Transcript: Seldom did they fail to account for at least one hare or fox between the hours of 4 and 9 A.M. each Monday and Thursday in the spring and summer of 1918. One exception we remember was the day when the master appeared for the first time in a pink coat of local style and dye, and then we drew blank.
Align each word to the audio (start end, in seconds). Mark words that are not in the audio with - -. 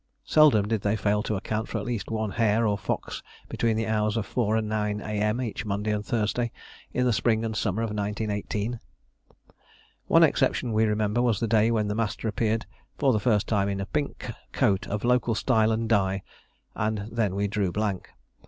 Seldom 0.25 0.67
did 0.67 0.81
they 0.81 0.95
fail 0.95 1.21
to 1.21 1.35
account 1.35 1.67
for 1.67 1.77
at 1.77 1.85
least 1.85 2.09
one 2.09 2.31
hare 2.31 2.65
or 2.65 2.75
fox 2.75 3.21
between 3.47 3.77
the 3.77 3.85
hours 3.85 4.17
of 4.17 4.25
4 4.25 4.55
and 4.55 4.67
9 4.67 4.99
A.M. 4.99 5.39
each 5.41 5.63
Monday 5.63 5.91
and 5.91 6.03
Thursday 6.03 6.51
in 6.91 7.05
the 7.05 7.13
spring 7.13 7.45
and 7.45 7.55
summer 7.55 7.83
of 7.83 7.89
1918. 7.91 8.79
One 10.07 10.23
exception 10.23 10.73
we 10.73 10.85
remember 10.85 11.21
was 11.21 11.39
the 11.39 11.45
day 11.47 11.69
when 11.69 11.87
the 11.87 11.93
master 11.93 12.27
appeared 12.27 12.65
for 12.97 13.13
the 13.13 13.19
first 13.19 13.45
time 13.47 13.69
in 13.69 13.79
a 13.79 13.85
pink 13.85 14.27
coat 14.53 14.87
of 14.87 15.03
local 15.03 15.35
style 15.35 15.71
and 15.71 15.87
dye, 15.87 16.23
and 16.73 17.07
then 17.11 17.35
we 17.35 17.47
drew 17.47 17.71
blank. 17.71 18.09